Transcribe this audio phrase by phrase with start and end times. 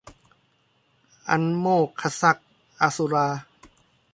[1.29, 2.47] อันโมกขศักดิ์
[2.81, 3.27] อสุรา